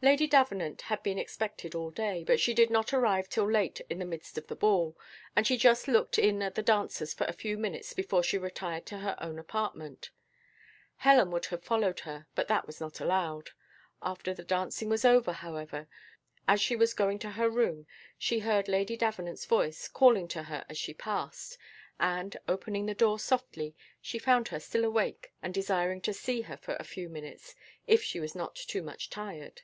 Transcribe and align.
Lady 0.00 0.28
Davenant 0.28 0.82
had 0.82 1.02
been 1.02 1.18
expected 1.18 1.74
all 1.74 1.90
day, 1.90 2.22
but 2.22 2.38
she 2.38 2.54
did 2.54 2.70
not 2.70 2.92
arrive 2.92 3.28
till 3.28 3.50
late 3.50 3.80
in 3.90 3.98
the 3.98 4.04
midst 4.04 4.38
of 4.38 4.46
the 4.46 4.54
ball, 4.54 4.96
and 5.34 5.44
she 5.44 5.56
just 5.56 5.88
looked 5.88 6.20
in 6.20 6.40
at 6.40 6.54
the 6.54 6.62
dancers 6.62 7.12
for 7.12 7.24
a 7.24 7.32
few 7.32 7.58
minutes 7.58 7.92
before 7.94 8.22
she 8.22 8.38
retired 8.38 8.86
to 8.86 8.98
her 8.98 9.16
own 9.20 9.40
apartment. 9.40 10.10
Helen 10.98 11.32
would 11.32 11.46
have 11.46 11.64
followed 11.64 11.98
her, 11.98 12.28
but 12.36 12.46
that 12.46 12.64
was 12.64 12.80
not 12.80 13.00
allowed. 13.00 13.50
After 14.00 14.32
the 14.32 14.44
dancing 14.44 14.88
was 14.88 15.04
over, 15.04 15.32
however, 15.32 15.88
as 16.46 16.60
she 16.60 16.76
was 16.76 16.94
going 16.94 17.18
to 17.18 17.32
her 17.32 17.50
room, 17.50 17.84
she 18.16 18.38
heard 18.38 18.68
Lady 18.68 18.96
Davenant's 18.96 19.46
voice, 19.46 19.88
calling 19.88 20.28
to 20.28 20.44
her 20.44 20.64
as 20.68 20.78
she 20.78 20.94
passed 20.94 21.58
by; 21.98 22.20
and, 22.20 22.36
opening 22.46 22.86
the 22.86 22.94
door 22.94 23.18
softly, 23.18 23.74
she 24.00 24.20
found 24.20 24.46
her 24.46 24.60
still 24.60 24.84
awake, 24.84 25.32
and 25.42 25.52
desiring 25.52 26.00
to 26.02 26.12
see 26.14 26.42
her 26.42 26.56
for 26.56 26.76
a 26.78 26.84
few 26.84 27.08
minutes, 27.08 27.56
if 27.88 28.00
she 28.00 28.20
was 28.20 28.36
not 28.36 28.54
too 28.54 28.80
much 28.84 29.10
tired. 29.10 29.62